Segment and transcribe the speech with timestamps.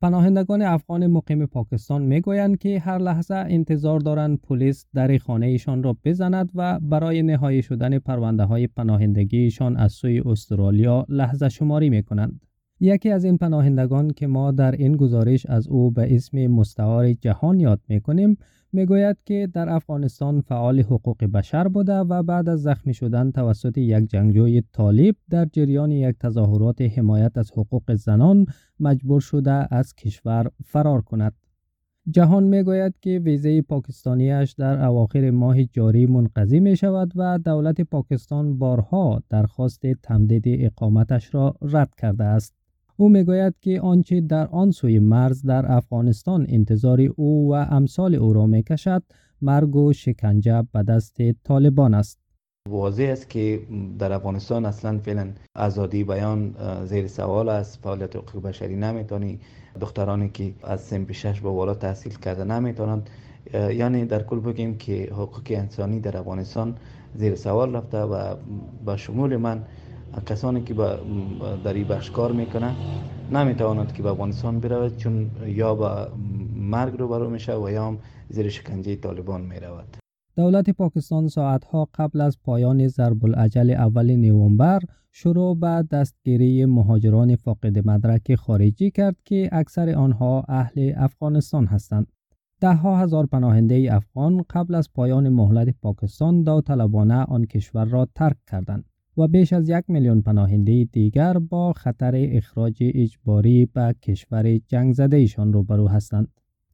[0.00, 5.96] پناهندگان افغان مقیم پاکستان می‌گویند که هر لحظه انتظار دارند پلیس در خانه ایشان را
[6.04, 12.40] بزند و برای نهایی شدن پرونده های پناهندگیشان از سوی استرالیا لحظه شماری می کنند.
[12.80, 17.60] یکی از این پناهندگان که ما در این گزارش از او به اسم مستعار جهان
[17.60, 18.38] یاد می کنیم
[18.72, 24.06] می‌گوید که در افغانستان فعال حقوق بشر بوده و بعد از زخمی شدن توسط یک
[24.10, 28.46] جنگجوی طالب در جریان یک تظاهرات حمایت از حقوق زنان
[28.80, 31.32] مجبور شده از کشور فرار کند.
[32.10, 38.58] جهان می‌گوید که ویزه پاکستانیش در اواخر ماه جاری منقضی می شود و دولت پاکستان
[38.58, 42.57] بارها درخواست تمدید اقامتش را رد کرده است.
[43.00, 48.32] او می‌گوید که آنچه در آن سوی مرز در افغانستان انتظار او و امثال او
[48.32, 49.02] را می‌کشد
[49.42, 52.18] مرگ و شکنجه به دست طالبان است.
[52.68, 53.60] واضح است که
[53.98, 57.78] در افغانستان اصلا فعلا آزادی بیان زیر سوال است.
[57.82, 59.40] فعالیت حقوق بشری نمی‌تونی.
[59.80, 63.10] دخترانی که از سن شش به بالا تحصیل کرده نمی‌تونند.
[63.54, 66.74] یعنی در کل بگیم که حقوق انسانی در افغانستان
[67.14, 68.34] زیر سوال رفته و
[68.86, 69.62] به شمول من
[70.26, 70.74] کسانی که
[71.64, 72.74] در این بخش کار می‌کنه
[73.32, 76.08] نمی‌تواند که به افغانستان برود چون یا به
[76.56, 77.98] مرگ رو برو میشه و یا هم
[78.28, 79.96] زیر شکنجه طالبان می‌رود
[80.36, 84.80] دولت پاکستان ساعتها قبل از پایان ضرب العجل اول نوامبر
[85.12, 92.06] شروع به دستگیری مهاجران فاقد مدرک خارجی کرد که اکثر آنها اهل افغانستان هستند.
[92.60, 98.36] ده ها هزار پناهنده افغان قبل از پایان مهلت پاکستان داوطلبانه آن کشور را ترک
[98.50, 98.84] کردند.
[99.18, 105.16] و بیش از یک میلیون پناهنده دیگر با خطر اخراج اجباری به کشور جنگ زده
[105.16, 106.28] ایشان روبرو هستند.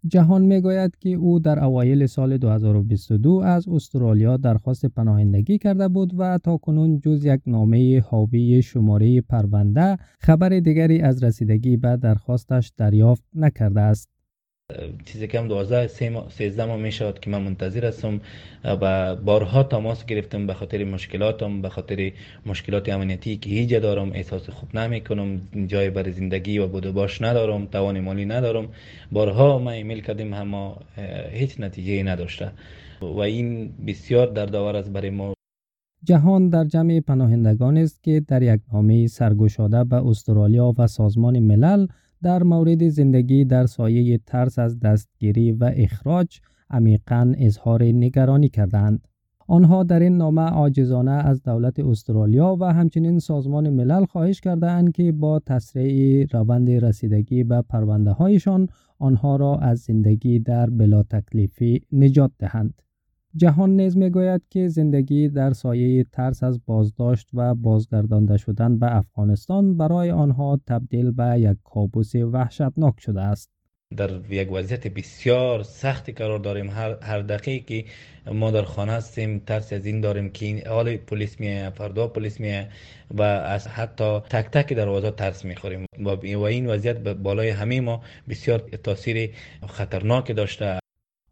[0.06, 6.38] جهان می‌گوید که او در اوایل سال 2022 از استرالیا درخواست پناهندگی کرده بود و
[6.38, 13.24] تا کنون جز یک نامه حاوی شماره پرونده خبر دیگری از رسیدگی به درخواستش دریافت
[13.34, 14.13] نکرده است.
[15.04, 18.20] چیزی کم 12 13 ماه می شود که من منتظر هستم
[18.64, 22.12] و بارها تماس گرفتم به خاطر مشکلاتم به خاطر
[22.46, 27.22] مشکلات امنیتی که هیچ دارم احساس خوب نمی کنم جای برای زندگی و بود باش
[27.22, 28.68] ندارم توان مالی ندارم.
[29.12, 30.76] بارها ما ایمیل کردیم اما
[31.32, 32.52] هیچ نتیجه نداشته
[33.02, 35.34] و این بسیار دردآور است برای ما.
[36.04, 41.86] جهان در جمع پناهندگان است که در یک نامه سرگشاده به استرالیا و سازمان ملل
[42.22, 49.08] در مورد زندگی در سایه ترس از دستگیری و اخراج عمیقا اظهار نگرانی کردند.
[49.48, 55.12] آنها در این نامه عاجزانه از دولت استرالیا و همچنین سازمان ملل خواهش کردند که
[55.12, 62.30] با تسریع روند رسیدگی به پرونده هایشان آنها را از زندگی در بلا تکلیفی نجات
[62.38, 62.83] دهند.
[63.36, 69.76] جهان نیز می‌گوید که زندگی در سایه ترس از بازداشت و بازگردانده شدن به افغانستان
[69.76, 73.50] برای آنها تبدیل به یک کابوس وحشتناک شده است.
[73.96, 76.70] در یک وضعیت بسیار سختی قرار داریم.
[76.70, 77.84] هر, هر دقیقه که
[78.32, 82.40] ما در خانه هستیم ترس از این داریم که این حال پلیس میه فردا پلیس
[82.40, 82.68] میه
[83.10, 85.86] و از حتی تک تک دروازه ترس می‌خوریم.
[86.04, 86.08] و
[86.42, 89.30] این وضعیت بالای همه ما بسیار تاثیر
[89.66, 90.83] خطرناک داشته.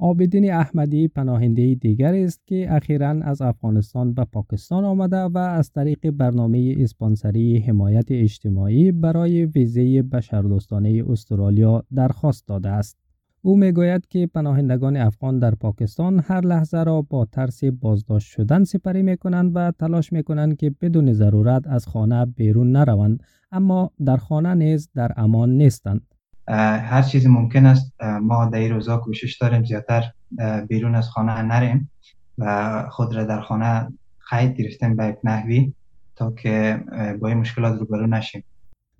[0.04, 6.10] آبدین احمدی پناهنده دیگر است که اخیرا از افغانستان به پاکستان آمده و از طریق
[6.10, 12.98] برنامه اسپانسری حمایت اجتماعی برای ویزه بشردوستانه استرالیا درخواست داده است.
[13.42, 19.02] او می‌گوید که پناهندگان افغان در پاکستان هر لحظه را با ترس بازداشت شدن سپری
[19.02, 24.16] می کنند و تلاش می کنند که بدون ضرورت از خانه بیرون نروند اما در
[24.16, 26.11] خانه نیز در امان نیستند.
[26.48, 30.04] هر چیزی ممکن است ما در این روزا کوشش داریم زیادتر
[30.68, 31.90] بیرون از خانه نریم
[32.38, 33.88] و خود را در خانه
[34.30, 35.72] قید گرفتیم به نحوی
[36.16, 36.80] تا که
[37.20, 38.44] با این مشکلات روبرو نشیم.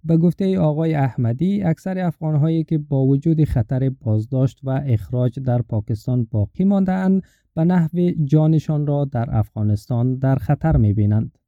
[0.05, 6.29] به گفته آقای احمدی اکثر افغانهایی که با وجود خطر بازداشت و اخراج در پاکستان
[6.31, 7.23] باقی ماندهاند
[7.55, 11.39] به نحو جانشان را در افغانستان در خطر می‌بینند.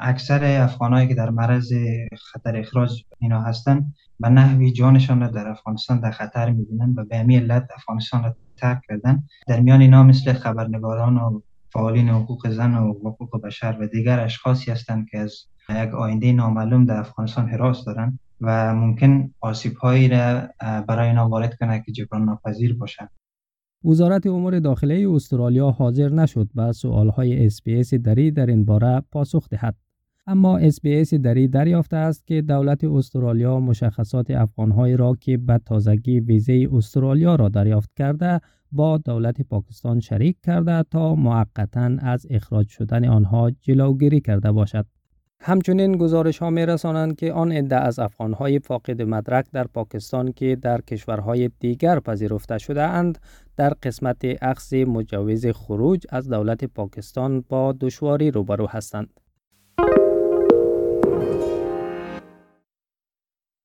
[0.00, 1.72] اکثر افغانهایی که در معرض
[2.32, 7.18] خطر اخراج اینا هستند به نحوی جانشان را در افغانستان در خطر می‌بینند و به
[7.18, 9.22] همین علت افغانستان را ترک کردن.
[9.46, 11.40] در میان اینا مثل خبرنگاران و
[11.72, 15.34] فعالین حقوق زن و حقوق بشر و دیگر اشخاصی هستند که از
[15.70, 21.58] یک آینده نامعلوم در افغانستان هراس دارند و ممکن آسیب هایی را برای اینا وارد
[21.58, 23.10] کنه که جبران ناپذیر باشند.
[23.84, 29.76] وزارت امور داخلی استرالیا حاضر نشد به سوالهای اس‌بی‌اس دری در این باره پاسخ دهد.
[30.26, 36.68] اما اس‌بی‌اس دری دریافته است که دولت استرالیا مشخصات افغانهایی را که به تازگی ویزه
[36.72, 38.40] استرالیا را دریافت کرده
[38.72, 44.86] با دولت پاکستان شریک کرده تا موقتا از اخراج شدن آنها جلوگیری کرده باشد.
[45.40, 50.32] همچنین گزارش ها می رسانند که آن عده از افغان های فاقد مدرک در پاکستان
[50.32, 53.18] که در کشورهای دیگر پذیرفته شده اند
[53.56, 59.20] در قسمت اخذ مجوز خروج از دولت پاکستان با دشواری روبرو هستند.